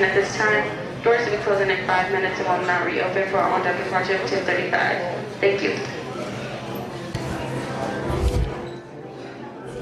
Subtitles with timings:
[0.00, 0.64] 10 at this time.
[1.04, 4.14] Doors will be closing in five minutes and will not reopen for our on-deck departure
[4.14, 5.26] at 1035.
[5.40, 5.76] Thank you.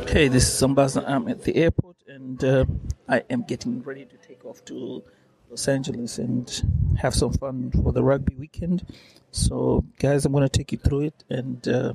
[0.03, 1.05] Okay, this is Sambaza.
[1.07, 2.65] I'm at the airport and uh,
[3.09, 5.05] I am getting ready to take off to
[5.51, 8.85] Los Angeles and have some fun for the rugby weekend.
[9.31, 11.93] So, guys, I'm going to take you through it and uh,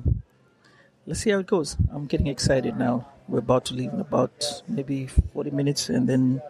[1.06, 1.76] let's see how it goes.
[1.92, 3.06] I'm getting excited now.
[3.28, 6.40] We're about to leave in about maybe 40 minutes and then,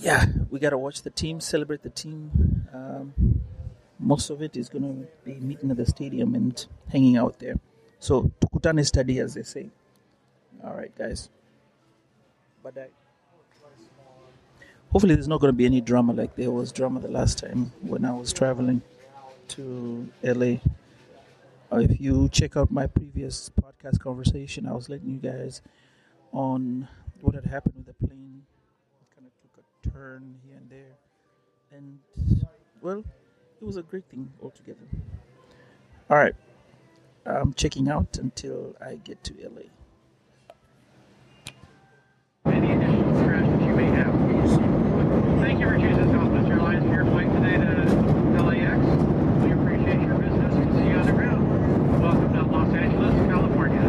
[0.00, 2.66] yeah, we got to watch the team, celebrate the team.
[2.72, 3.40] Um,
[3.98, 7.56] most of it is to be meeting at the stadium and hanging out there.
[7.98, 9.68] So, tukutane study, as they say.
[10.64, 11.28] All right, guys.
[12.62, 12.88] But bye.
[14.90, 18.04] Hopefully, there's not to be any drama like there was drama the last time when
[18.04, 18.82] I was traveling
[19.48, 20.56] to LA.
[21.72, 25.62] Uh, if you check out my previous podcast conversation, I was letting you guys
[26.32, 26.88] on
[27.20, 28.42] what had happened with the plane.
[30.00, 30.96] Turn here and there.
[31.72, 31.98] And,
[32.80, 33.04] well,
[33.60, 34.80] it was a great thing altogether.
[36.08, 36.34] All right.
[37.26, 39.60] I'm checking out until I get to LA.
[42.50, 44.14] any additional questions you may have.
[45.42, 48.78] Thank you for choosing Southwest Airlines for your flight today to LAX.
[49.44, 52.02] We appreciate your business and see you on the ground.
[52.02, 53.80] Welcome to Los Angeles, California.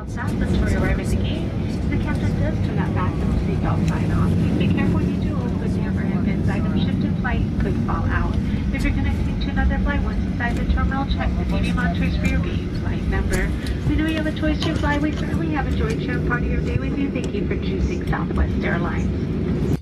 [0.00, 1.48] Seatbelts up, let's arrive at the gate.
[1.90, 4.30] The captain does turn that fasten seatbelt sign off.
[4.32, 6.48] Please be careful when you do open the overhead bins.
[6.48, 8.34] Items shipped in flight could fall out.
[8.72, 12.26] If you're connecting to another flight once inside the terminal, check the TV monitors for
[12.26, 13.50] your gate flight number.
[13.88, 14.98] We know you have a choice to fly.
[14.98, 17.10] We certainly have enjoyed sharing part of your day with you.
[17.10, 19.78] Thank you for choosing Southwest Airlines.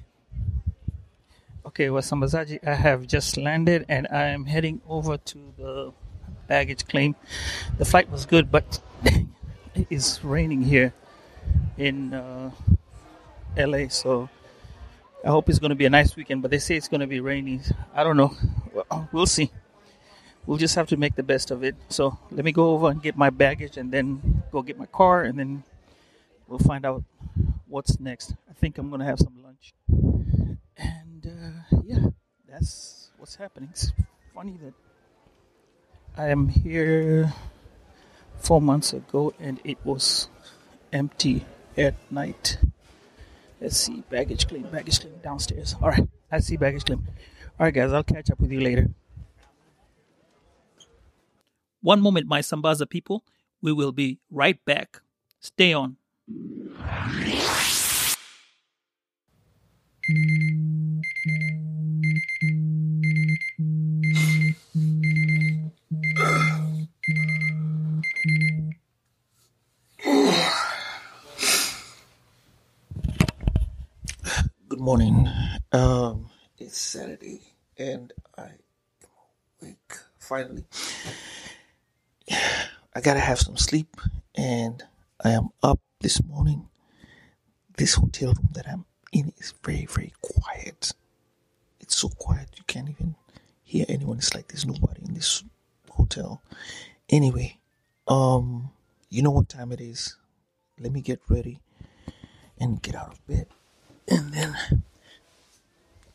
[1.79, 5.93] Okay, Wasambazaji, I have just landed and I am heading over to the
[6.49, 7.15] baggage claim.
[7.79, 10.93] The flight was good, but it is raining here
[11.77, 12.51] in uh,
[13.57, 14.29] LA, so
[15.25, 16.43] I hope it's going to be a nice weekend.
[16.43, 17.61] But they say it's going to be rainy.
[17.95, 18.35] I don't know.
[18.75, 19.53] Well, We'll see.
[20.47, 21.77] We'll just have to make the best of it.
[21.91, 25.23] So let me go over and get my baggage and then go get my car
[25.23, 25.63] and then
[26.49, 27.05] we'll find out
[27.69, 28.35] what's next.
[28.51, 29.75] I think I'm going to have some lunch.
[32.59, 33.69] That's what's happening.
[33.71, 33.93] It's
[34.35, 34.75] funny that
[36.17, 37.33] I am here
[38.41, 40.29] four months ago and it was
[40.93, 41.47] empty
[41.77, 42.59] at night.
[43.61, 45.77] Let's see, baggage claim, baggage claim downstairs.
[45.81, 47.07] All right, I see baggage claim.
[47.61, 48.91] All right, guys, I'll catch up with you later.
[51.81, 53.23] One moment, my Sambaza people.
[53.63, 55.01] We will be right back.
[55.39, 55.97] Stay on.
[74.89, 75.29] Morning.
[75.71, 77.43] Um, it's Saturday,
[77.77, 79.11] and I am
[79.61, 80.65] awake finally.
[82.31, 83.99] I gotta have some sleep,
[84.35, 84.83] and
[85.23, 86.71] I am up this morning.
[87.77, 90.95] This hotel room that I'm in is very, very quiet.
[91.81, 93.15] It's so quiet you can't even
[93.65, 94.17] hear anyone.
[94.17, 95.45] It's like there's nobody in this
[95.91, 96.41] hotel.
[97.11, 97.59] Anyway,
[98.07, 98.71] um,
[99.11, 100.17] you know what time it is.
[100.81, 101.61] Let me get ready
[102.59, 103.49] and get out of bed,
[104.11, 104.83] and then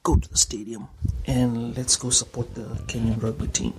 [0.03, 0.87] go to the stadium
[1.25, 3.73] and let's go support the Kenyan rugby team.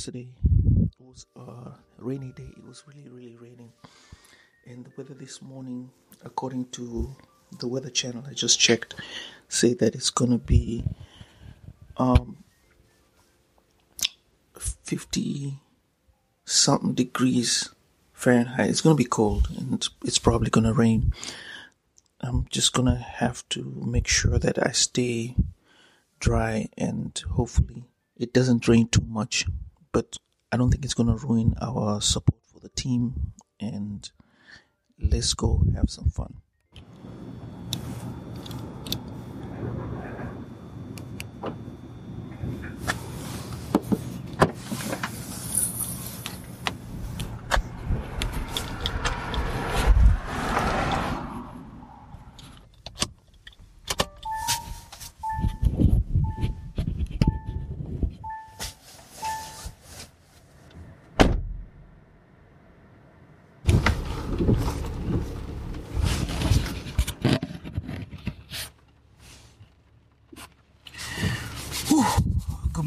[0.00, 0.32] Yesterday
[0.98, 2.48] was a rainy day.
[2.56, 3.70] It was really, really raining.
[4.64, 5.90] And the weather this morning,
[6.24, 7.14] according to
[7.58, 8.94] the weather channel I just checked,
[9.48, 10.86] say that it's gonna be
[11.98, 12.42] um
[14.56, 15.60] 50
[16.46, 17.68] something degrees
[18.14, 18.70] Fahrenheit.
[18.70, 21.12] It's gonna be cold and it's probably gonna rain.
[22.22, 25.36] I'm just gonna have to make sure that I stay
[26.20, 27.84] dry and hopefully
[28.16, 29.44] it doesn't rain too much.
[29.92, 30.18] But
[30.52, 34.10] I don't think it's gonna ruin our support for the team and
[34.98, 36.36] let's go have some fun.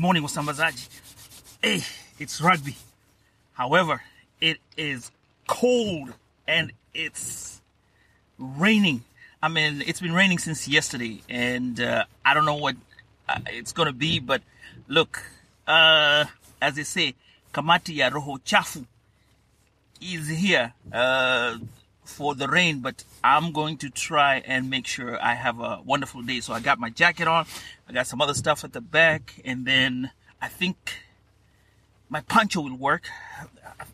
[0.03, 0.89] Morning, Wasambazaji.
[1.61, 1.81] Hey,
[2.19, 2.75] it's rugby.
[3.53, 4.01] However,
[4.41, 5.09] it is
[5.47, 6.11] cold
[6.45, 7.61] and it's
[8.38, 9.05] raining.
[9.41, 12.75] I mean, it's been raining since yesterday, and uh, I don't know what
[13.29, 14.19] uh, it's gonna be.
[14.19, 14.41] But
[14.89, 15.23] look,
[15.65, 16.25] uh,
[16.61, 17.15] as they say,
[17.53, 18.85] kamati ya roho chafu
[20.01, 21.56] is here uh,
[22.03, 26.21] for the rain, but I'm going to try and make sure I have a wonderful
[26.21, 26.39] day.
[26.41, 27.45] So I got my jacket on,
[27.88, 30.11] I got some other stuff at the back, and then
[30.41, 30.97] I think
[32.09, 33.03] my poncho will work.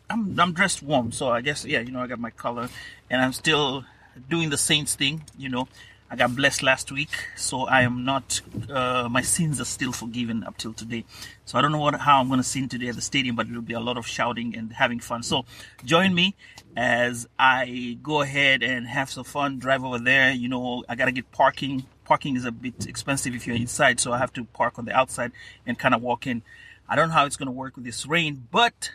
[0.08, 2.68] I'm, I'm dressed warm, so I guess, yeah, you know, I got my color,
[3.08, 3.84] and I'm still
[4.28, 5.68] doing the Saints thing, you know.
[6.12, 8.40] I got blessed last week, so I am not.
[8.68, 11.04] Uh, my sins are still forgiven up till today.
[11.44, 13.46] So I don't know what how I'm going to sing today at the stadium, but
[13.48, 15.22] it'll be a lot of shouting and having fun.
[15.22, 15.44] So
[15.84, 16.34] join me
[16.76, 19.60] as I go ahead and have some fun.
[19.60, 20.32] Drive over there.
[20.32, 21.86] You know, I gotta get parking.
[22.04, 24.92] Parking is a bit expensive if you're inside, so I have to park on the
[24.92, 25.30] outside
[25.64, 26.42] and kind of walk in.
[26.88, 28.90] I don't know how it's going to work with this rain, but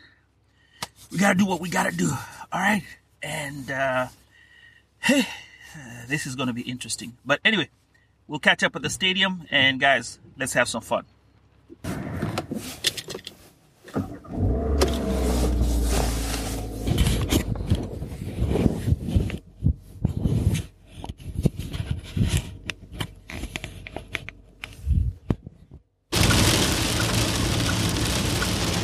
[1.09, 2.09] we gotta do what we gotta do.
[2.51, 2.83] All right,
[3.23, 3.71] and.
[3.71, 4.07] uh
[6.07, 7.17] this is going to be interesting.
[7.25, 7.69] But anyway,
[8.27, 11.05] we'll catch up at the stadium, and guys, let's have some fun.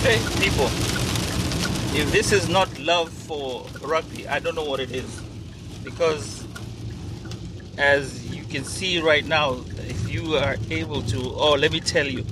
[0.03, 0.65] Hey, people,
[1.95, 5.21] if this is not love for rugby, I don't know what it is.
[5.83, 6.40] Because
[7.77, 12.07] as you can see right now, if you are able to, oh, let me tell
[12.07, 12.25] you,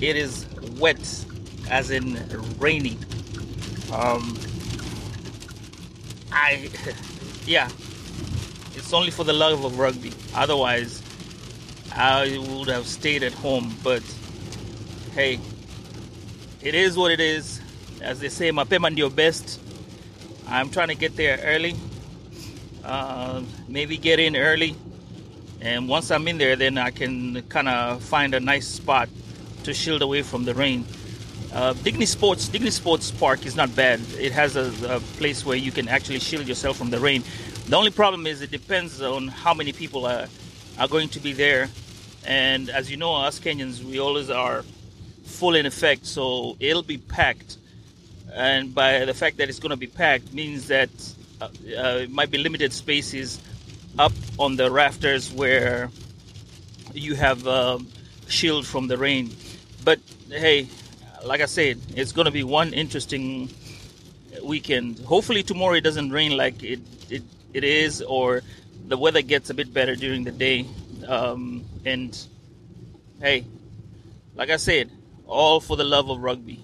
[0.00, 0.46] it is
[0.78, 1.24] wet,
[1.70, 2.20] as in
[2.58, 2.98] rainy.
[3.92, 4.36] Um,
[6.32, 6.68] I,
[7.46, 7.68] yeah,
[8.74, 10.12] it's only for the love of rugby.
[10.34, 11.02] Otherwise,
[11.94, 13.74] I would have stayed at home.
[13.82, 14.02] But
[15.14, 15.38] hey,
[16.60, 17.60] it is what it is.
[18.00, 19.60] As they say, mapema ndio best.
[20.48, 21.76] I'm trying to get there early.
[22.84, 24.76] Uh, maybe get in early.
[25.60, 29.08] And once I'm in there, then I can kind of find a nice spot
[29.62, 30.84] to shield away from the rain.
[31.54, 34.00] Uh, Dignity Sports, Dignity Sports Park is not bad.
[34.18, 37.22] It has a, a place where you can actually shield yourself from the rain.
[37.68, 40.26] The only problem is it depends on how many people are,
[40.78, 41.70] are going to be there.
[42.26, 44.64] And as you know, us Kenyans, we always are
[45.24, 47.56] full in effect, so it'll be packed.
[48.34, 50.90] And by the fact that it's going to be packed means that
[51.44, 53.40] uh, uh, might be limited spaces
[53.98, 55.90] up on the rafters where
[56.92, 57.88] you have um,
[58.28, 59.30] shield from the rain.
[59.84, 60.68] But hey,
[61.24, 63.50] like I said, it's going to be one interesting
[64.42, 64.98] weekend.
[65.00, 67.22] Hopefully tomorrow it doesn't rain like it it,
[67.52, 68.42] it is, or
[68.88, 70.66] the weather gets a bit better during the day.
[71.06, 72.16] Um, and
[73.20, 73.44] hey,
[74.34, 74.90] like I said,
[75.26, 76.62] all for the love of rugby.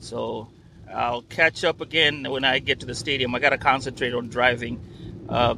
[0.00, 0.48] So
[0.96, 3.34] I'll catch up again when I get to the stadium.
[3.34, 4.80] I gotta concentrate on driving,
[5.28, 5.54] uh,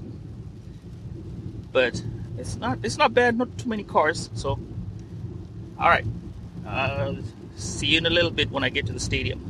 [1.71, 2.03] but
[2.37, 3.39] it's not it's not bad.
[3.39, 4.31] Not too many cars.
[4.35, 4.59] So,
[5.79, 6.05] all right.
[6.67, 7.15] Uh,
[7.57, 9.41] see you in a little bit when I get to the stadium.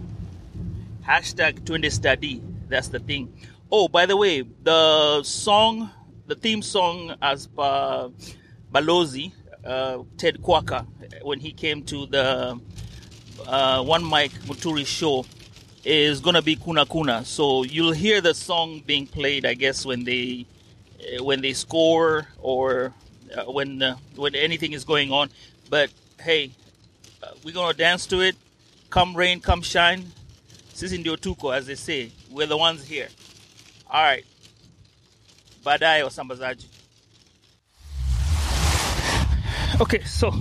[1.07, 2.43] Hashtag Twende Study.
[2.69, 3.33] That's the thing.
[3.73, 5.91] Oh, by the way, the song,
[6.27, 8.11] the theme song as per
[8.73, 9.33] Balozi,
[9.65, 10.87] uh, Ted Kwaka,
[11.23, 12.61] when he came to the
[13.47, 15.25] uh, One Mic Muturi show,
[15.85, 17.25] is gonna be Kuna Kuna.
[17.25, 20.47] So you'll hear the song being played, I guess, when they
[21.01, 22.93] uh, when they score or
[23.37, 25.31] uh, when uh, when anything is going on.
[25.71, 26.51] But hey,
[27.23, 28.37] uh, we're gonna dance to it.
[28.91, 30.07] Come rain, come shine.
[30.75, 32.11] Sisi ndio tuko, as they say.
[32.31, 33.09] We're the ones here.
[33.91, 34.25] All right.
[35.65, 36.67] Baadaye wasambazaji.
[39.81, 40.33] Okay, so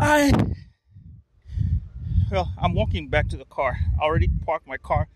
[0.00, 0.32] I
[2.32, 3.78] well, I'm walking back to the car.
[4.00, 5.06] I already parked my car.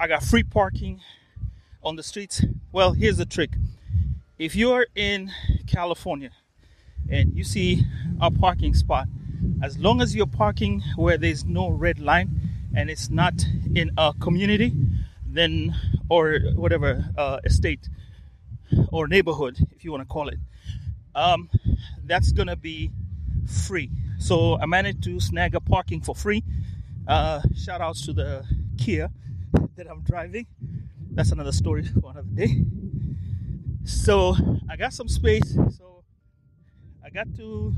[0.00, 1.00] I got free parking
[1.80, 2.44] on the streets.
[2.72, 3.50] Well, here's the trick.
[4.36, 5.30] If you're in
[5.68, 6.30] California
[7.08, 7.84] and you see
[8.20, 9.06] a parking spot,
[9.62, 12.30] as long as you're parking where there's no red line
[12.74, 13.46] and it's not
[13.76, 14.74] in a community,
[15.24, 15.72] then
[16.08, 17.88] or whatever uh, estate
[18.90, 20.38] or neighborhood, if you want to call it,
[21.14, 21.48] um,
[22.04, 22.90] that's gonna be
[23.68, 23.88] free.
[24.18, 26.42] So I managed to snag a parking for free.
[27.06, 28.44] Uh, shout outs to the
[28.78, 29.10] Kia
[29.76, 30.46] that I'm driving.
[31.10, 32.64] That's another story for another day.
[33.84, 34.36] So
[34.68, 35.54] I got some space.
[35.54, 36.02] So
[37.04, 37.74] I got to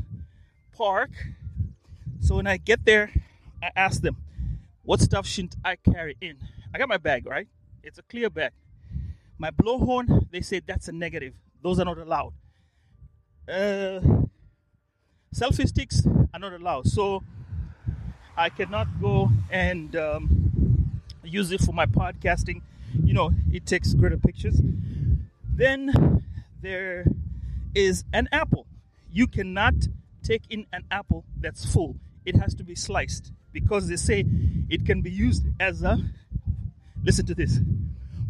[0.72, 1.10] park.
[2.20, 3.10] So when I get there,
[3.62, 4.16] I ask them,
[4.82, 6.38] what stuff shouldn't I carry in?
[6.74, 7.48] I got my bag, right?
[7.82, 8.52] It's a clear bag.
[9.38, 11.34] My blowhorn, they say that's a negative.
[11.62, 12.32] Those are not allowed.
[13.48, 14.00] Uh,
[15.34, 16.86] selfie sticks are not allowed.
[16.88, 17.22] So
[18.36, 22.62] I cannot go and um, use it for my podcasting.
[23.04, 24.60] You know, it takes greater pictures.
[25.52, 26.22] Then
[26.62, 27.04] there
[27.74, 28.66] is an apple.
[29.10, 29.74] You cannot
[30.22, 31.96] take in an apple that's full.
[32.24, 34.24] It has to be sliced because they say
[34.68, 35.98] it can be used as a
[37.02, 37.58] listen to this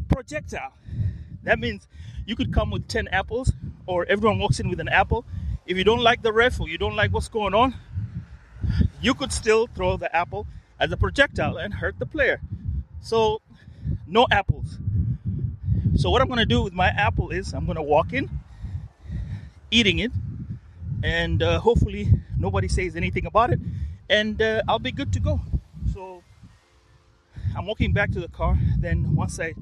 [0.09, 0.73] projectile.
[1.43, 1.87] That means
[2.27, 3.53] you could come with 10 apples
[3.87, 5.25] or everyone walks in with an apple.
[5.69, 7.75] If you don't like the ref or you don't like what's going on,
[9.03, 10.47] you could still throw the apple
[10.81, 12.41] as a projectile and hurt the player.
[13.03, 13.43] So,
[14.07, 14.79] no apples.
[15.95, 18.31] So, what I'm going to do with my apple is I'm going to walk in,
[19.71, 20.11] eating it,
[21.03, 22.09] and uh, hopefully
[22.39, 23.61] nobody says anything about it,
[24.09, 25.39] and uh, I'll be good to go.
[25.93, 26.23] So,
[27.55, 28.59] I'm walking back to the car.
[28.79, 29.53] Then, once I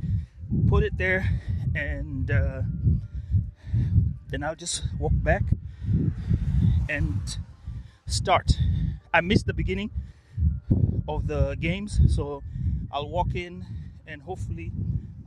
[0.68, 1.28] put it there,
[1.74, 2.62] and uh,
[4.28, 5.42] then I'll just walk back
[6.88, 7.38] and
[8.06, 8.58] start.
[9.12, 9.90] I missed the beginning
[11.08, 12.42] of the games, so
[12.90, 13.64] I'll walk in
[14.06, 14.72] and hopefully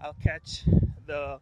[0.01, 0.63] I'll catch
[1.05, 1.39] the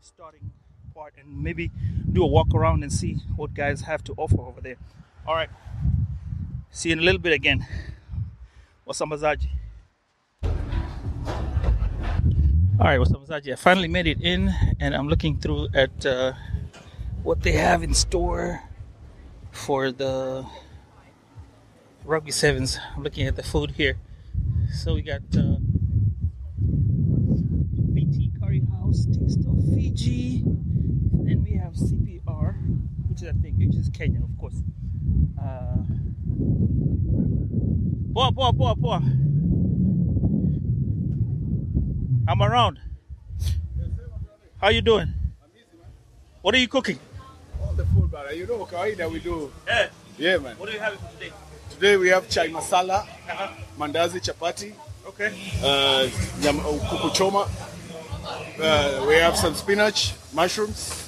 [0.00, 0.50] starting
[0.94, 1.70] part and maybe
[2.12, 4.76] do a walk around and see what guys have to offer over there.
[5.26, 5.50] All right,
[6.70, 7.66] see you in a little bit again.
[8.86, 9.48] Wasambazaji.
[12.80, 13.52] All right, Wasambazaji.
[13.52, 16.32] I finally made it in and I'm looking through at uh,
[17.24, 18.62] what they have in store
[19.50, 20.46] for the
[22.04, 22.78] rugby sevens.
[22.94, 23.96] I'm looking at the food here.
[24.70, 25.56] So we got uh,
[27.94, 32.56] BT Curry House, Taste of Fiji, and then we have CPR,
[33.08, 34.62] which is I think which is Kenyan, of course.
[35.40, 35.78] Uh,
[38.12, 39.02] poa poa poa.
[42.28, 42.78] I'm around.
[44.58, 45.14] How you doing?
[46.42, 46.98] What are you cooking?
[48.14, 49.50] You know, kawaida we do.
[49.66, 49.88] Yeah.
[50.18, 50.56] Yeah, man.
[50.56, 51.32] What are you for today?
[51.70, 53.48] Today we have chai masala, Uh-huh.
[53.76, 54.72] mandazi, chapati,
[55.06, 55.26] Okay.
[55.62, 56.06] uh,
[56.40, 57.48] nyam, uh, kuku choma.
[58.62, 61.03] Uh, we have some spinach, mushrooms.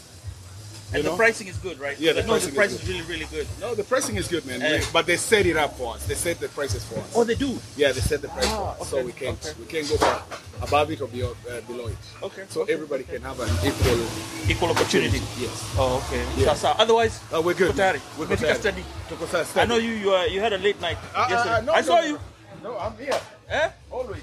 [0.97, 1.99] And You the pricing is good, right?
[2.01, 3.47] Yeah, the know the pricing price is is really, really good.
[3.61, 4.61] No, the pricing is good, man.
[4.65, 6.07] We- but they set it up for us.
[6.07, 7.11] They set the prices for us.
[7.15, 7.59] Oh, they do.
[7.77, 9.53] Yeah, they set the price Ah, for us, so we can't okay.
[9.61, 11.99] we can't go for above it or below, uh, below it.
[12.23, 12.45] Okay.
[12.49, 14.01] So everybody can have an equal
[14.49, 15.21] Equal opportunity.
[15.39, 15.53] Yes.
[15.77, 16.25] Oh, okay.
[16.39, 16.55] Yeah.
[16.55, 17.77] Sasa, otherwise, Uh, we're good.
[17.77, 18.01] tuko.
[18.17, 18.39] We're good.
[19.11, 19.93] Tuko sawa, I know you.
[19.93, 21.67] You, uh, you had a late night Uh, uh, yesterday.
[21.67, 22.07] no, I saw no.
[22.07, 22.17] you.
[22.63, 23.21] No, I'm here.
[23.51, 23.69] Eh?
[23.91, 24.23] Always.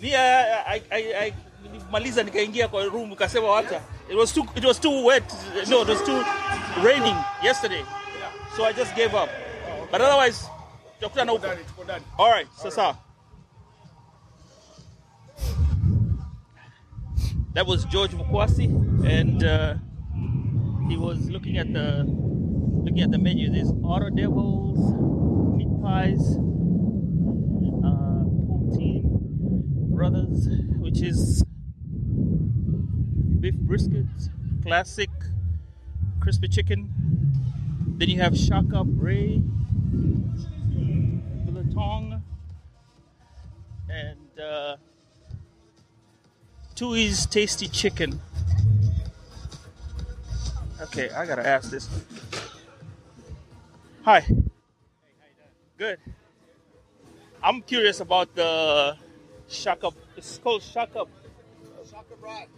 [0.00, 1.32] Me, I, I, I, I
[1.90, 3.80] maliza nikaingia kwa room ukasema wacha.
[4.12, 5.24] It was too, it was too wet.
[5.70, 6.22] No, it was too
[6.84, 7.82] raining yesterday.
[8.54, 9.30] So I just gave up.
[9.90, 10.44] But otherwise,
[11.00, 11.46] tutakutana Tuko huko.
[11.46, 12.04] ndani, tuko ndani.
[12.18, 12.98] All right, sasa.
[17.54, 18.66] That was George Mokuasi,
[19.06, 19.74] and uh,
[20.90, 22.04] he was looking at the
[22.84, 23.50] looking at the menu.
[23.50, 24.78] There's Auto Devils,
[25.56, 26.36] meat pies,
[27.84, 29.02] uh, Poutine
[29.94, 30.48] Brothers,
[30.80, 31.44] which is
[33.42, 34.06] beef brisket,
[34.62, 35.10] classic,
[36.20, 36.88] crispy chicken.
[37.98, 39.42] Then you have Shaka Bray,
[41.44, 42.22] biltong,
[43.90, 44.76] and uh,
[46.76, 48.20] Tui's tasty chicken.
[50.80, 51.88] Okay, I gotta ask this.
[54.04, 54.24] Hi.
[55.78, 55.98] Good.
[57.42, 58.96] I'm curious about the
[59.48, 59.90] Shaka.
[60.16, 61.06] It's called Shaka.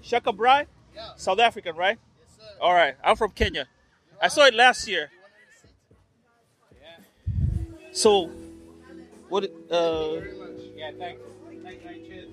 [0.03, 0.67] Shaka Brai?
[1.17, 1.99] South African, right?
[2.21, 2.55] Yes, sir.
[2.61, 2.95] All right.
[3.03, 3.67] I'm from Kenya.
[4.21, 5.11] I saw it last year.
[7.93, 8.27] So,
[9.29, 9.45] what?
[9.71, 10.21] Uh,
[10.77, 11.21] Yeah, thanks.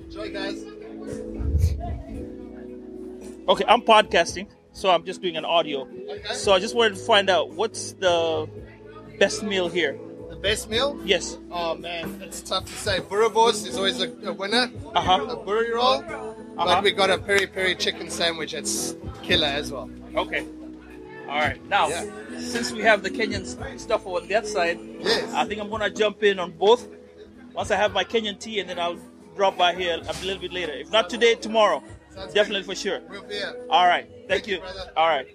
[0.04, 0.64] Enjoy, guys.
[3.48, 5.82] Okay, I'm podcasting, so I'm just doing an audio.
[5.88, 6.34] Okay.
[6.34, 8.48] So I just wanted to find out what's the
[9.20, 9.98] best meal here.
[10.30, 11.00] The best meal?
[11.06, 11.38] Yes.
[11.52, 13.00] Oh man, it's tough to say.
[13.00, 14.70] Boerewors is always a, a winner.
[14.96, 15.26] Uh huh.
[15.30, 16.36] A boerie roll.
[16.58, 16.66] Uh-huh.
[16.76, 19.90] But we got a peri peri chicken sandwich that's killer as well.
[20.16, 20.46] Okay.
[21.30, 21.64] All right.
[21.70, 22.06] Now, Yeah.
[22.40, 23.46] since we have the Kenyan
[23.80, 25.34] stuff on that side, Yes.
[25.34, 26.88] I think I'm gonna jump in on both.
[27.54, 28.98] Once I have my Kenyan tea, and then I'll
[29.36, 30.74] drop by here a little bit later.
[30.74, 31.82] If not today, tomorrow.
[32.14, 32.76] Sounds Definitely good.
[32.76, 33.00] for sure.
[33.10, 33.56] We'll be here.
[33.70, 34.06] All right.
[34.28, 34.62] Thank, Thank you, you.
[34.98, 35.28] All right.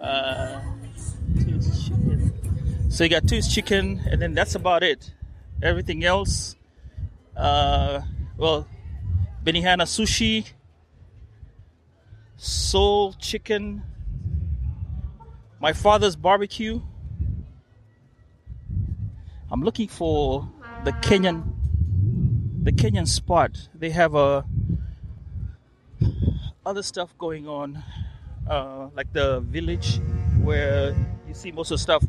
[0.00, 0.73] Uh.
[2.94, 5.10] So you got two's chicken, and then that's about it.
[5.60, 6.54] Everything else,
[7.36, 8.02] uh,
[8.36, 8.68] well,
[9.42, 10.52] Benihana sushi,
[12.36, 13.82] soul chicken,
[15.60, 16.80] my father's barbecue.
[19.50, 20.48] I'm looking for
[20.84, 21.52] the Kenyan,
[22.62, 23.70] the Kenyan spot.
[23.74, 24.44] They have a
[26.64, 27.82] other stuff going on,
[28.48, 30.00] uh, like the village
[30.44, 30.94] where
[31.26, 32.04] you see most of the stuff.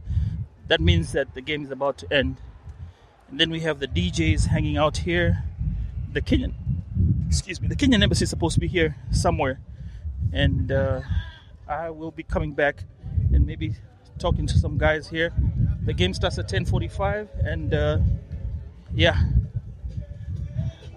[0.67, 2.37] That means that the game is about to end.
[3.29, 5.43] And then we have the DJs hanging out here.
[6.13, 6.53] The Kenyan,
[7.27, 9.59] excuse me, the Kenyan embassy is supposed to be here somewhere,
[10.31, 11.01] and uh,
[11.67, 12.83] I will be coming back
[13.33, 13.75] and maybe
[14.17, 15.33] talking to some guys here.
[15.83, 17.97] The game starts at 10:45, and uh,
[18.93, 19.21] yeah,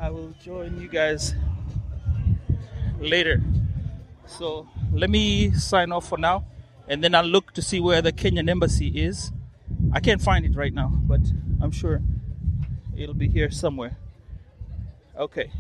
[0.01, 1.35] I will join you guys
[3.01, 3.43] later.
[4.27, 6.45] So let me sign off for now,
[6.87, 9.33] and then I'll look to see where the Kenyan embassy is.
[9.93, 11.21] I can't find it right now, but
[11.63, 12.03] I'm sure
[12.97, 13.97] it'll be here somewhere.
[15.17, 15.51] Okay.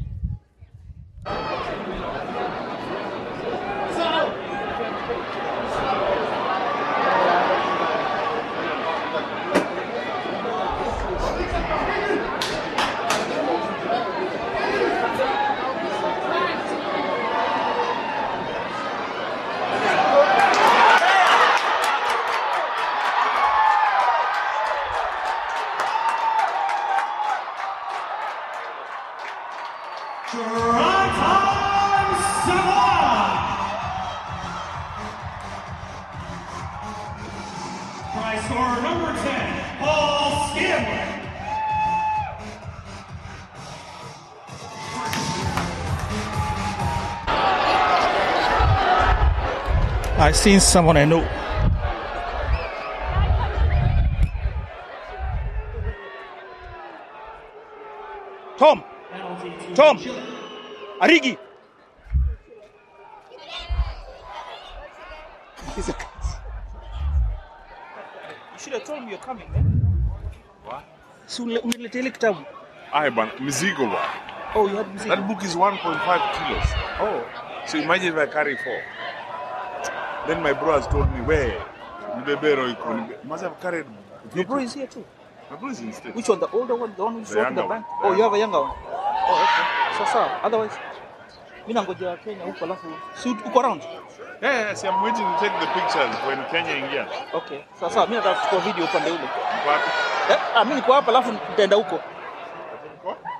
[50.38, 51.22] I seen someone I know.
[58.57, 58.85] Tom.
[59.74, 59.98] Tom.
[61.01, 61.37] Arigi.
[65.74, 65.96] He's a You
[68.59, 69.64] should have told me you're coming, man.
[70.64, 70.85] What?
[71.27, 72.44] So uniletee ile kitabu.
[72.92, 74.55] Aye, bana, mizigo bwana.
[74.55, 75.09] Oh, you had music.
[75.09, 75.79] That book is 1.5
[76.37, 76.68] kilos.
[77.01, 77.24] Oh.
[77.66, 78.98] So imagine if I carry four.
[80.29, 81.57] Then my bro has told me, where?
[82.21, 83.25] Nibebero iko.
[83.25, 83.87] Must have carried.
[84.35, 85.05] Your bro is here too.
[85.51, 86.14] My bro is in state.
[86.14, 86.38] Which one?
[86.41, 86.93] The older one?
[86.95, 87.69] The one who's The the bank?
[87.71, 87.85] one.
[88.05, 88.77] Oh, you have a younger one.
[88.77, 89.64] Oh, okay.
[90.05, 90.77] Sasa, otherwise,
[91.67, 92.87] mimi nangoja Kenya huko alafu
[93.17, 93.83] si uko around?
[94.43, 97.09] Yeah, yes, I'm waiting to take the pictures when Kenya ingia.
[97.35, 97.64] Okay.
[97.81, 99.29] Sasa mimi nataka kuchukua video upande ule.
[99.64, 99.81] But,
[100.31, 102.01] Eh, ah, mimi niko hapa alafu nitaenda huko.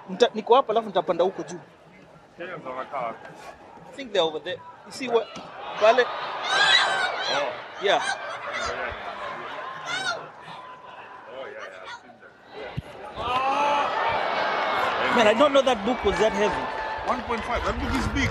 [0.09, 1.61] Nita, niko hapa alafu nitapanda huko juu.
[2.39, 3.17] Kenya wapi?
[3.93, 4.57] I think they're over there.
[4.87, 5.27] You see what?
[5.81, 6.05] Pale.
[7.31, 8.03] Oh, Yeah.
[11.31, 12.33] oh, yeah, yeah, I've seen that.
[15.17, 16.55] Man, I don't know that book was that heavy.
[17.07, 17.65] 1.5.
[17.65, 18.29] That book is big.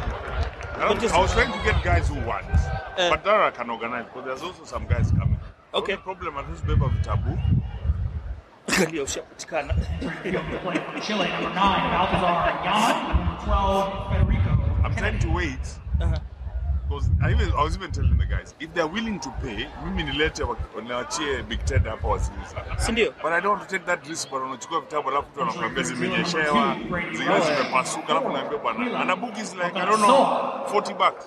[0.77, 3.09] I, But I was trying to get guys who want, Uh.
[3.09, 5.39] but Dara can organize because there's also some guys coming.
[5.73, 5.95] Okay.
[5.95, 7.37] The only problem at this paper vitabu.
[8.67, 9.73] Angalia ushapatikana.
[10.23, 14.51] Field to play for Chile, number 9, Balthazar Yaman, number 12, Federico.
[14.83, 16.15] I'm trying to wait Uh-huh.
[16.89, 20.03] Because I, even, I was even telling the guys if they're willing to pay, mimi
[20.03, 22.63] nilete wa- niachie Big Ted hapa wasiuza.
[22.77, 23.11] Si ndio?
[23.23, 26.75] But I don't want to take that risk bwana, unachukua vitabu alafu mtu anakuambia zimenyeshewa,
[27.11, 31.25] zingine zimepasuka, alafu naambia bwana, and a book is like I don't know 40 bucks.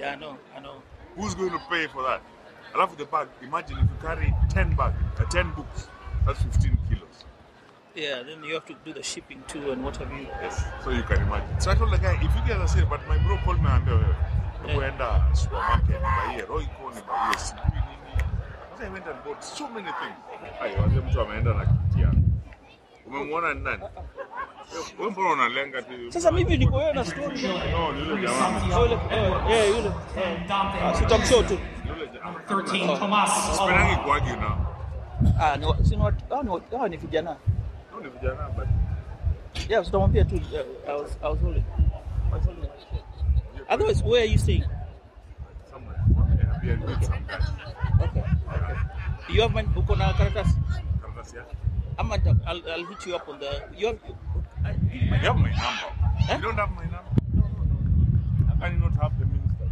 [0.00, 0.36] Yeah, I know.
[0.56, 0.82] I know.
[1.16, 2.20] Who's going to pay for that?
[2.74, 5.88] Alafu the bag, imagine if you carry 10 bag, uh, 10 books,
[6.26, 7.24] that's 15 kilos.
[7.94, 10.26] Yeah, then you have to do the shipping too and what have you.
[10.42, 10.62] Yes.
[10.84, 11.60] So you can imagine.
[11.60, 13.68] So I told the guy, if you guys are saying, but my bro called me
[13.70, 14.14] and wewe,
[14.74, 18.22] kuenda supermarket, nibaie Royco, nibaie sijui nini.
[18.70, 20.16] Sasa I went and bought so many things.
[20.58, 22.16] Hayo wazee mtu ameenda na kiti yake.
[23.06, 23.82] Umemwona ni nani?
[24.98, 26.12] Wewe mbona unalenga tu?
[26.12, 27.42] Sasa mimi niko wewe na story.
[27.42, 28.80] No, yule jamaa.
[28.80, 29.92] Yule, eh, yeah, yule.
[30.84, 31.58] Ah, Sitamshow tu.
[31.88, 32.32] Yule jamaa.
[32.48, 33.56] 13, Thomas.
[33.56, 34.56] Sipendi kuagi na.
[35.40, 36.42] Ah, ni si ni watu- hao
[36.88, 37.36] ni ni vijana.
[37.92, 38.66] No, ni vijana but
[39.68, 41.64] Yeah, tutamwambia tu uh, I was I was holding.
[42.30, 42.70] I was holding.
[43.68, 44.64] Otherwise, where are you staying?
[45.70, 46.00] somewhere.
[46.40, 47.44] Yeah, we are doing some guys.
[48.00, 48.24] Okay.
[48.24, 48.76] Okay.
[49.34, 50.56] You have my uko na karatasi?
[51.02, 51.56] Karatasi yake.
[51.98, 53.98] Ama nita- I'll, I'll hit you up on the you have
[54.64, 55.90] I, You have my number.
[56.30, 56.36] Eh?
[56.36, 57.12] You don't have my number.
[57.34, 57.76] No, no, no.
[58.48, 59.68] How can you not have the minister?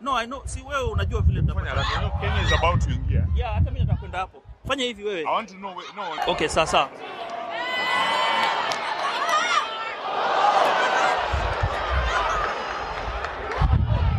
[0.00, 0.42] No, I know.
[0.44, 1.70] Si wewe unajua vile Fanya tutapata.
[1.70, 1.94] haraka.
[1.94, 3.26] You know Kenya is about to ingia.
[3.36, 4.42] Yeah, hata mimi nataka kwenda hapo.
[4.68, 6.32] Fanya hivi I want to know where, no.
[6.32, 6.88] Okay, sasa.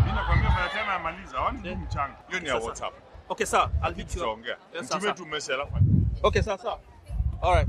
[0.03, 0.89] Mimi nakwambia by the time
[1.55, 2.15] amaliza, I want to mchanga.
[2.27, 2.93] Hiyo ni ya WhatsApp.
[3.29, 4.11] Okay, sir I'll hit you up.
[4.13, 4.57] Tutaongea.
[4.73, 5.13] Yes, Mtume sasa.
[5.13, 5.75] tu message alafu.
[6.23, 6.77] Okay, sasa.
[7.41, 7.67] All right.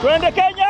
[0.00, 0.67] Twende Kenya,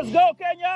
[0.00, 0.69] Let's go, Kenya,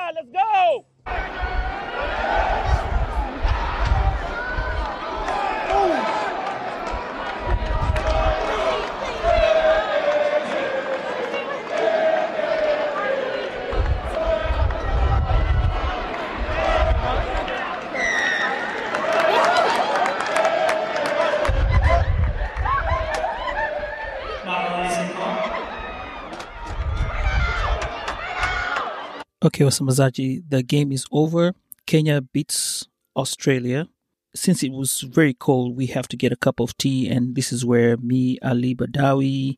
[29.55, 31.53] Okay, wasambazaji, the game is over.
[31.85, 33.87] Kenya beats Australia.
[34.33, 37.53] Since it was very cold, we have to get a cup of tea, and this
[37.53, 39.55] is where me, Ali Badawi,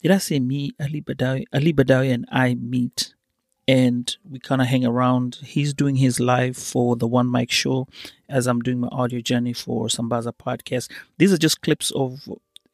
[0.00, 1.44] did I say me, Ali Badawi?
[1.52, 3.14] Ali Badawi and I meet,
[3.68, 5.40] and we kind of hang around.
[5.44, 7.88] He's doing his live for the One Mic Show,
[8.30, 10.90] as I'm doing my audio journey for Sambaza podcast.
[11.18, 12.26] These are just clips of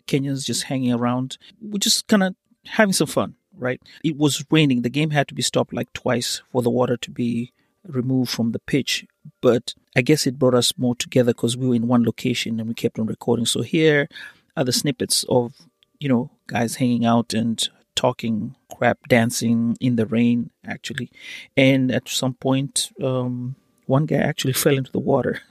[0.07, 1.37] Kenyans just hanging around.
[1.61, 3.81] We're just kind of having some fun, right?
[4.05, 4.83] It was raining.
[4.83, 7.53] The game had to be stopped like twice for the water to be
[7.87, 9.07] removed from the pitch.
[9.40, 12.68] But I guess it brought us more together because we were in one location and
[12.68, 13.47] we kept on recording.
[13.47, 14.09] So here
[14.57, 15.55] are the snippets of,
[15.99, 21.11] you know, guys hanging out and talking crap, dancing in the rain, actually.
[21.57, 25.40] And at some point, um, one guy actually fell into the water.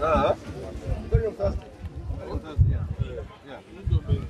[0.00, 1.54] ah.
[2.68, 2.84] Yeah.
[3.46, 4.23] Yeah.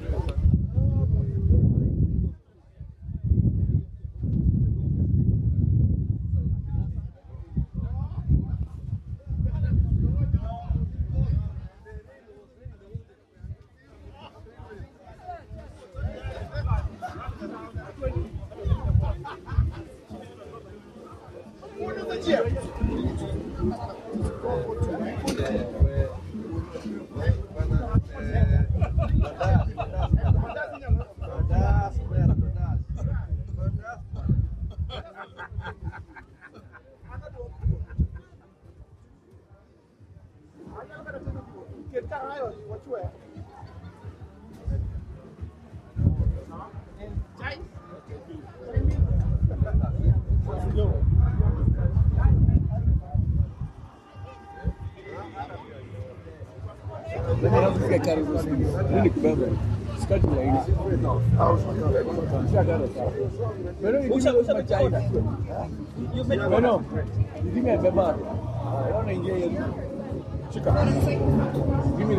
[58.95, 59.51] Billy Crumber,
[59.99, 60.55] Scott Lang.
[63.83, 64.23] Pero you give
[66.29, 66.37] me
[71.99, 72.17] give me a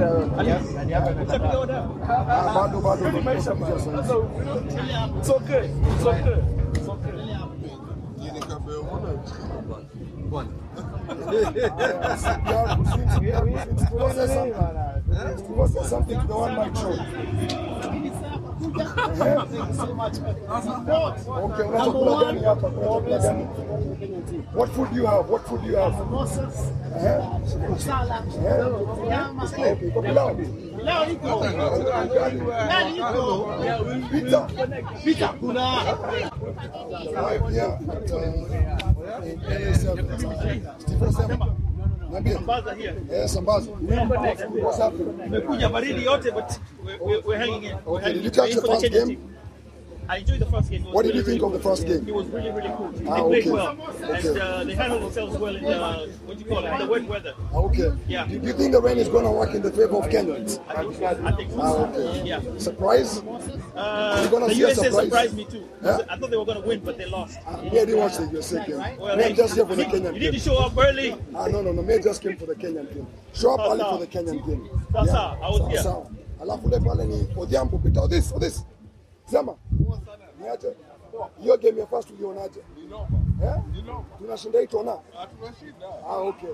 [21.67, 22.67] unachokula gani hapa?
[22.67, 23.47] Unachokula gani?
[24.55, 25.29] What food do you have?
[25.31, 25.95] What food do you have?
[26.01, 27.21] Okay.
[34.11, 34.47] Pizza.
[35.03, 35.33] Pizza.
[37.51, 37.79] Yeah.
[42.13, 43.71] Eh, sambaza.
[43.71, 45.13] What's happening?
[45.23, 47.75] Tumekuja baridi yote but we're, we're, we're hanging in.
[47.85, 48.49] We're Okay, hanging did you in.
[48.49, 49.34] catch the Waiting for first Kenyan game?
[50.07, 50.83] I enjoyed the first game.
[50.85, 52.07] What did you really, think of the first game?
[52.07, 52.91] It was really, really cool.
[52.91, 53.51] They Ah, played okay.
[53.51, 53.77] well.
[53.81, 54.29] Okay.
[54.29, 57.03] And uh, they handled themselves well in the, what do you call it, the wet
[57.05, 57.33] weather.
[57.53, 57.91] Okay.
[58.07, 58.27] Yeah.
[58.27, 60.59] Do you think the rain is going to work in the favor of Kenyans?
[60.69, 61.05] I think so.
[61.25, 61.59] I think so.
[61.61, 62.23] Ah, okay.
[62.27, 62.41] Yeah.
[62.57, 63.21] Surprise?
[63.75, 65.03] Uh, the USA surprise?
[65.05, 65.67] surprised me too.
[65.83, 65.99] Yeah?
[66.09, 67.35] I thought they were going to win, but they lost.
[67.63, 68.79] Me, I didn't watch the USA game.
[68.99, 70.31] Well, hey, just here for the Kenyan you game.
[70.31, 71.15] need to show up early.
[71.33, 71.81] Ah, no, no, no.
[71.93, 73.07] I just came for the Kenyan game.
[73.33, 74.69] Show up early for the Kenyan game.
[74.93, 75.39] Sawa, sawa.
[75.41, 76.11] I was here.
[76.41, 78.01] Alafu ule pale ni Odhiambo Peter.
[78.01, 78.65] Odhis, Odhis.
[79.25, 79.55] Sema.
[80.45, 80.67] Niache.
[81.41, 82.59] Hiyo game ya first ulionaje?
[83.43, 83.55] Eh?
[84.17, 84.97] Tunashinda hii tona?
[85.39, 85.87] Tunashinda.
[86.09, 86.49] Ah, okay.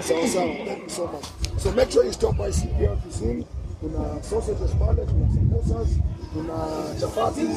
[0.00, 0.44] Sawa sawa.
[0.66, 1.24] Thank you so much.
[1.62, 3.44] So make sure you stop by CPR Cuisine.
[3.80, 5.88] Kuna sausages pale, kuna samosas,
[6.32, 6.54] kuna
[7.00, 7.48] chapati,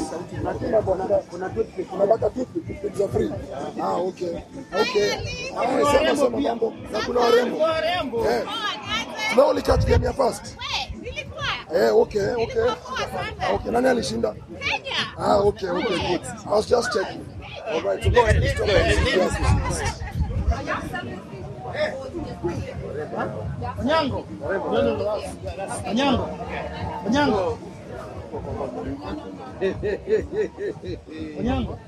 [0.44, 3.32] na kila bwana kuna toothpick, kuna baka toothpick, toothpick za free.
[3.82, 4.36] Ah, okay.
[4.82, 5.12] Okay.
[5.58, 6.74] Ah, sema sema mambo.
[6.92, 7.58] Na kuna warembo.
[7.58, 8.26] Warembo.
[8.30, 8.44] Eh.
[9.38, 10.58] No, only catch game ya first.
[11.72, 12.70] Eh, okay, okay.
[13.54, 14.36] Okay, nani alishinda?
[15.18, 16.22] Ah, okay, okay, good.
[16.46, 17.26] I was just checking.
[17.72, 18.42] All right, so go ahead.
[18.42, 19.30] By CPR
[19.68, 20.08] Cuisine.
[23.80, 24.20] Onyango.
[25.86, 26.26] Onyango.
[27.06, 27.58] Onyango.
[31.40, 31.80] Onyango.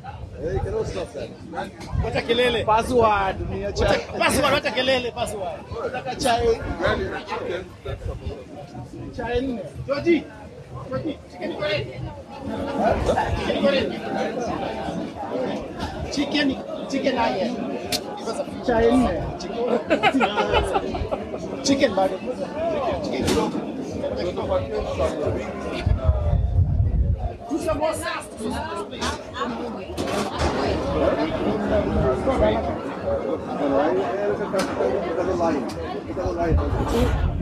[2.03, 2.63] Wacha kelele.
[2.65, 3.35] Password.
[3.49, 5.59] Wacha- Password, wacha kelele, password.
[5.83, 6.47] Nataka chai.
[9.17, 9.61] Chai nne.
[9.87, 10.23] Joji.
[11.31, 11.51] Chicken.
[13.45, 13.83] Chicken curry.
[16.13, 16.47] Chicken,
[16.89, 17.55] chicken aye.
[18.65, 19.11] Chai nne.
[21.65, 22.15] Chicken bado.
[23.03, 23.59] Chicken kidogo.
[27.59, 28.23] Two samosas.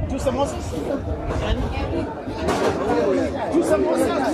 [0.10, 0.88] Two samosas, please.
[3.54, 4.28] Two samosas.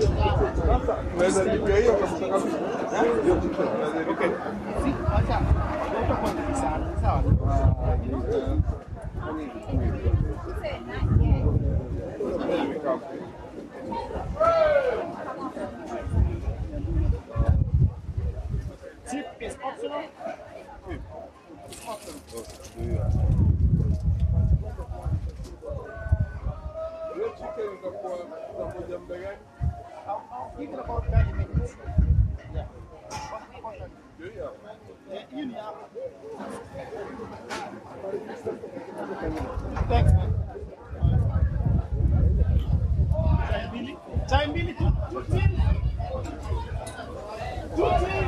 [0.00, 0.28] And two
[19.10, 20.04] Tip is optional.
[30.58, 31.74] Give it about 30 minutes.
[32.54, 32.64] Yeah.
[35.10, 35.74] Yeah, you need that.
[39.88, 40.34] Thanks, man.
[43.48, 43.96] Chai mbili.
[44.28, 45.50] Chai mbili, two, two tin.
[47.76, 48.24] Two tin.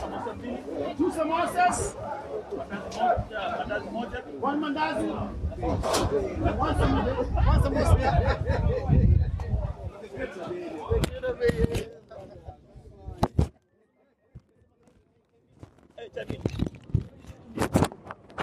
[0.00, 0.58] Samosa mbili.
[0.98, 1.96] Two samosas.
[3.58, 4.18] Mandazi moja.
[4.40, 5.06] One mandazi.
[6.58, 7.14] One samosa.
[7.46, 8.74] One samosa.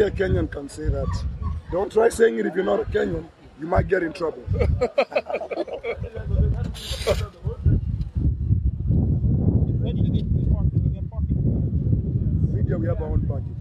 [0.02, 1.08] A Kenyan can say that.
[1.72, 3.26] Don't try saying it if you're not a Kenyan.
[3.60, 4.44] You might get in trouble.
[12.54, 13.56] Media, we have our own parking.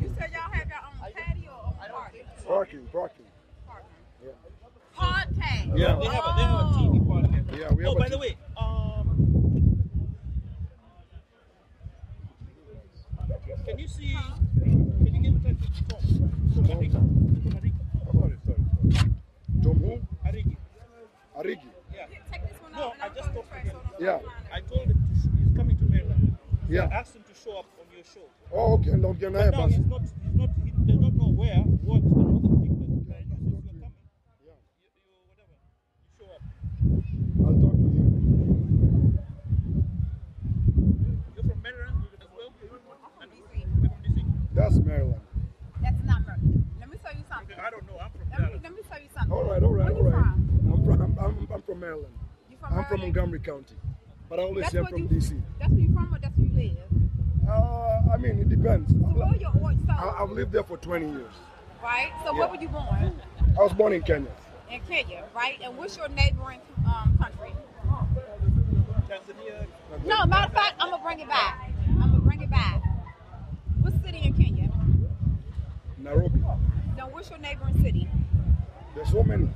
[0.00, 2.18] You said y'all had your own patio or party?
[2.46, 3.24] Parking, parking.
[4.94, 5.34] Party.
[5.74, 5.96] Yeah.
[5.96, 7.58] They have a, they have a TV part.
[7.58, 9.82] Yeah, we have Oh, a by t- the way, um,
[13.70, 14.16] can you see?
[14.62, 16.02] Can you get in touch with Tom?
[16.54, 16.92] Tom Arigi.
[16.92, 17.80] Tom Arigi.
[18.12, 18.62] Sorry, sorry,
[18.94, 19.10] sorry.
[19.62, 19.92] Tom who?
[20.28, 20.56] Arigi.
[21.38, 21.68] Arigi.
[21.94, 22.06] Yeah.
[22.74, 23.76] No, I just talked to him.
[24.00, 24.18] Yeah.
[24.52, 26.36] I told him to sh- he's coming to Maryland.
[26.68, 26.88] Yeah.
[26.90, 28.26] I asked him to show up on your show.
[28.52, 28.90] Oh, okay.
[28.90, 29.76] And don't get But now nervous.
[29.76, 30.00] he's not.
[30.02, 30.50] He's not.
[30.64, 31.56] He does not know where.
[31.86, 32.02] What?
[32.02, 33.06] They don't know the particulars.
[33.06, 33.92] Can I use if you're coming?
[34.42, 34.58] Yeah.
[34.82, 35.54] You, you whatever.
[35.60, 36.42] You show up.
[37.46, 38.02] I'll talk to you.
[41.34, 42.50] You're from Maryland as well.
[47.60, 47.98] I don't know.
[48.00, 49.32] I'm from Let me, let me tell you something.
[49.32, 50.22] All right, all right, Where all you right.
[50.24, 50.72] from?
[50.72, 52.12] I'm from, I'm, I'm, I'm from Maryland.
[52.50, 53.76] You from I'm from Montgomery County,
[54.28, 55.40] but I always say from you- DC.
[55.60, 57.48] That's where you from or that's where you live?
[57.48, 58.90] Uh, I mean, it depends.
[58.90, 61.32] So where your or- so, I, I've lived there for 20 years.
[61.80, 62.10] right?
[62.24, 62.40] So Yeah.
[62.40, 63.20] where were you born?
[63.56, 64.30] I was born in Kenya.
[64.68, 65.58] In Kenya, right?
[65.62, 67.52] And what's your neighboring um, country?
[69.08, 69.66] Tanzania.
[70.04, 71.70] No, matter of fact, I'm gonna bring it back.
[71.88, 72.82] I'm gonna bring it back.
[73.80, 74.70] What city in Kenya?
[75.98, 76.40] Nairobi.
[76.96, 78.08] Now, what's your neighboring city?
[78.96, 79.48] There's so many.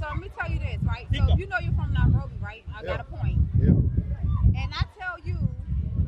[0.00, 1.06] So let me tell you this, right?
[1.12, 2.64] So you know you're from Nairobi, right?
[2.76, 3.38] I got a point.
[3.60, 3.68] Yeah.
[3.68, 5.36] And I tell you,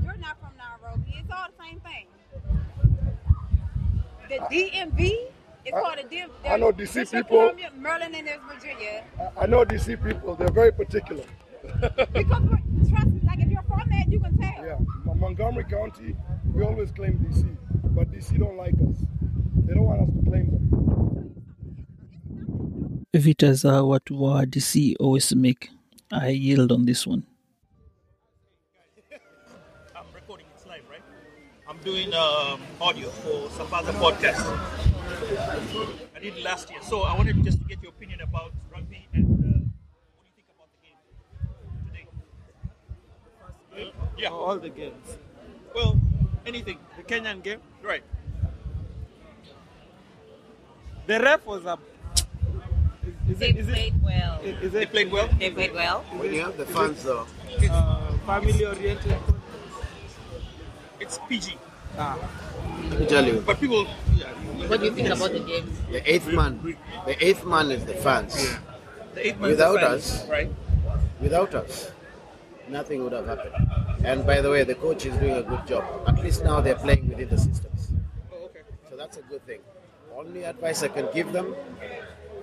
[0.05, 1.15] you're not from Nairobi.
[1.19, 2.07] It's all the same thing.
[4.29, 5.01] The DMV
[5.67, 6.31] is I- called the DMV.
[6.49, 9.05] I know DC District people- Columbia, Maryland, and there's Virginia.
[9.19, 11.25] I, I know DC people, they're very particular.
[12.13, 12.43] Because
[12.89, 14.65] trust me, like if you're from there, you can tell.
[14.65, 15.15] Yeah.
[15.15, 16.17] Montgomery County,
[16.55, 17.57] we always claim DC,
[17.95, 19.05] but DC don't like us.
[19.67, 21.10] They don't want us to claim them.
[23.13, 25.71] Vita za watu wa dc always make
[26.11, 27.23] i yield on this one
[29.95, 31.03] I'm recording it live, right?
[31.69, 34.41] I'm doing um, audio for some other podcast.
[36.17, 39.07] I did it last year, so I wanted just to get your opinion about rugby
[39.13, 39.59] and uh,
[40.17, 40.99] what do you think about the game
[43.77, 43.93] today?
[44.19, 45.19] Yeah, all the games.
[45.75, 45.99] well,
[46.47, 46.79] anything.
[46.97, 47.61] The Kenyan game.
[47.83, 48.05] Right.
[51.07, 51.79] The ref was a.
[53.31, 54.41] Is, is They it, is played it, well.
[54.43, 55.29] Is, is They it, played well.
[55.39, 56.01] They played well.
[56.19, 57.27] When you have the fans, though,
[57.71, 59.17] uh, family oriented?
[60.99, 61.57] It's PG,
[61.99, 62.19] Ah,
[62.91, 63.87] let me tell you, but people.
[64.15, 64.27] Yeah,
[64.69, 65.67] What do you think about the game?
[65.91, 68.35] the eighth man, the eighth man is the fans.
[69.15, 70.51] the eight man Without fans, us- right?
[71.21, 71.91] Without us,
[72.69, 73.55] nothing would have happened.
[74.05, 75.85] And by the way, the coach is doing a good job.
[76.07, 77.93] At least now they're playing within the systems.
[78.33, 78.61] Oh, okay.
[78.89, 79.61] So that's a good thing.
[80.15, 81.55] Only advice I can give them,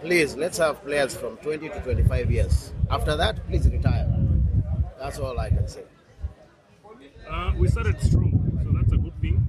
[0.02, 2.74] please let's have players from 20 to 25 years.
[2.90, 4.08] After that, please retire.
[5.00, 5.84] That's all I can say.
[7.30, 8.32] Uh, we started strong,
[8.64, 9.46] so that's a good thing.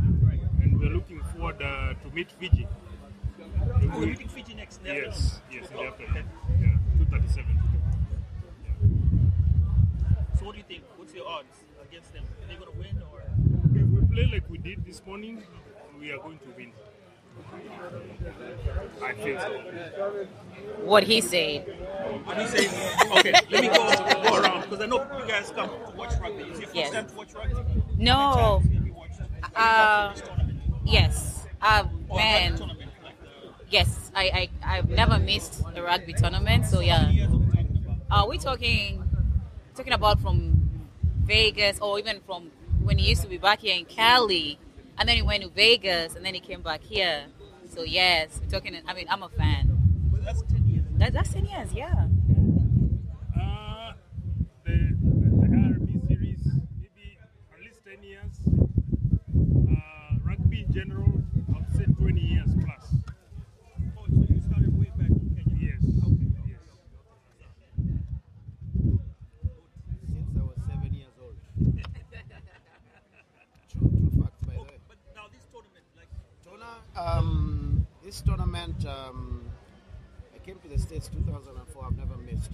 [0.63, 2.67] And we're looking forward uh, to meet Fiji.
[3.41, 4.79] Oh, we're meeting Fiji next.
[4.79, 6.05] in the Yes, yes, in Oh, the okay.
[6.05, 6.29] afternoon.
[6.61, 7.45] Yeah, 237.
[10.39, 10.83] So what do you think?
[10.97, 11.57] What's your odds
[11.89, 12.25] against them?
[12.43, 13.23] Are they going to win or?
[13.75, 15.43] If we play like we did this morning,
[16.01, 16.73] we are going to win.
[19.03, 20.27] I feel so.
[20.85, 21.67] What he said.
[22.25, 22.69] When you say,
[23.19, 26.43] okay, let me go, go around because I know you guys come to watch rugby.
[26.45, 26.93] Is your first Yes.
[26.93, 27.83] time to watch rugby?
[27.99, 28.61] No.
[28.63, 29.27] Have you watched it?
[29.57, 30.15] Uh,
[30.85, 31.47] yes.
[31.61, 32.59] Uh, man.
[33.71, 34.11] Yes.
[34.15, 36.67] I, I I've never missed a rugby tournament.
[36.67, 37.13] So yeah.
[38.11, 39.05] Are we talking
[39.75, 40.81] talking about from
[41.25, 42.51] Vegas or even from
[42.83, 44.59] when he used to be back here in Cali,
[44.99, 47.27] and then he went to Vegas, and then he came back here.
[47.75, 48.77] So yes, we're talking.
[48.87, 49.75] I mean, I'm a fan.
[50.25, 50.85] That's 10 years.
[50.99, 51.73] That, that's ten years.
[51.73, 52.07] Yeah.
[53.41, 53.93] Uh,
[54.65, 56.45] the, the RB series,
[56.77, 57.17] maybe
[57.53, 58.33] at least 10 years.
[59.71, 61.23] Uh, rugby in general,
[61.55, 62.95] I would say 20 years plus.
[63.97, 65.57] Oh, so you started way back in Kenya?
[65.57, 65.83] Yes.
[66.05, 66.29] Okay.
[66.49, 66.61] Yes.
[70.13, 71.37] Since I was seven years old.
[73.71, 74.79] True, true facts, by the way.
[74.89, 76.09] But now this tournament, like,
[76.99, 79.43] Um, this tournament, um,
[80.35, 81.85] I came to the States 2004.
[81.85, 82.51] I've never missed.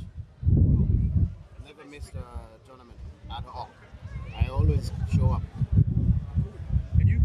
[1.64, 2.98] Never missed a tournament
[3.30, 3.70] at all.
[4.38, 5.42] I always show up.
[7.00, 7.22] and you?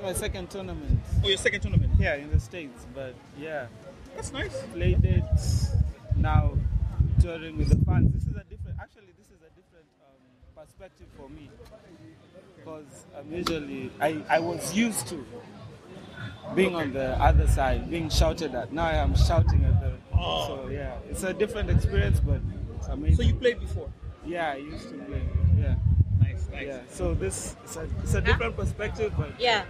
[0.00, 1.00] my second tournament.
[1.24, 1.92] Oh, your second tournament?
[1.98, 2.86] Yeah, in the States.
[2.94, 3.66] But yeah,
[4.14, 4.56] That's nice.
[4.72, 5.24] played it
[6.16, 6.52] now
[7.20, 8.12] touring with the fans.
[8.12, 11.50] This is a different, actually, this is a different um, perspective for me
[12.56, 15.26] because I'm usually, I, I was used to
[16.54, 18.72] being on the other side, being shouted at.
[18.72, 19.92] Now I am shouting at the.
[20.16, 20.46] Oh.
[20.46, 22.40] So yeah, it's a different experience, but
[22.76, 23.16] it's amazing.
[23.16, 23.90] So you played before?
[24.24, 25.22] Yeah, I used to play.
[25.58, 25.76] Yeah.
[26.20, 26.66] Nice, nice.
[26.66, 26.80] Yeah.
[26.88, 29.64] So this it's a, it's a different perspective, but Yeah.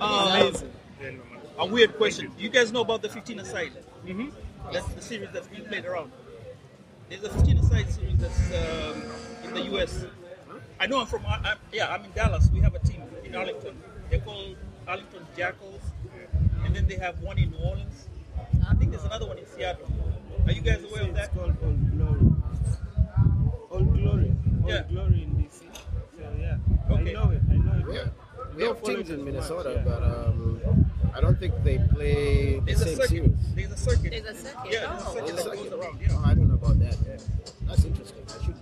[0.00, 0.72] Um, amazing.
[1.58, 2.32] A weird question.
[2.36, 3.72] Do you guys know about the 15 aside?
[4.06, 4.28] Mm-hmm.
[4.72, 6.10] That's the series that's being played around.
[7.08, 9.02] There's a 15 aside series that's um,
[9.44, 10.04] in the US.
[10.80, 12.48] I know I'm from, I'm, yeah, I'm in Dallas.
[12.52, 13.80] We have a team in Arlington.
[14.10, 14.56] They're called
[14.86, 15.80] Arlington Jackals.
[16.64, 18.06] And then they have one in New Orleans.
[18.68, 19.86] I think there's another one in Seattle.
[20.46, 21.24] Are you guys aware of that?
[21.26, 22.20] It's called Old Glory.
[23.70, 24.32] Old Glory.
[24.62, 24.82] Old Yeah.
[24.90, 25.64] Glory in DC.
[26.16, 26.56] So yeah,
[26.90, 27.10] Okay.
[27.10, 27.42] I know it.
[27.50, 27.94] I know it.
[27.94, 28.08] Yeah.
[28.56, 29.82] We have teams in Minnesota, much, yeah.
[29.84, 33.08] but um, I don't think they play the There's a same circuit.
[33.08, 33.32] series.
[33.54, 34.10] There's a circuit.
[34.10, 34.72] There's a circuit.
[34.72, 35.14] Yeah, there's a Oh.
[35.14, 35.98] circuit that goes around.
[36.10, 36.96] Oh, I don't know about that.
[37.06, 37.16] Yeah.
[37.66, 38.22] That's interesting.
[38.28, 38.54] I should.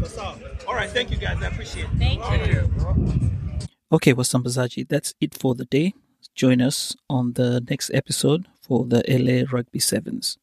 [0.00, 1.42] So, so, all right, thank you guys.
[1.42, 1.90] I appreciate it.
[1.98, 3.47] Thank you.
[3.90, 5.94] Okay, wasambazaji, that's it for the day.
[6.34, 10.36] join us on the next episode for the LA Rugby Sevens.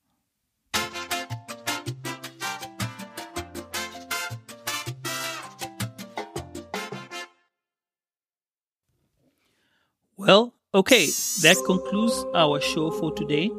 [10.18, 11.06] Well, okay,
[11.44, 13.52] that concludes our show for today.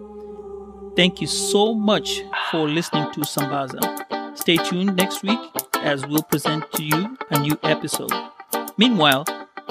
[0.97, 4.37] Thank you so much for listening to Sambaza.
[4.37, 5.39] Stay tuned next week
[5.76, 8.12] as we'll present to you a new episode.
[8.76, 9.24] Meanwhile,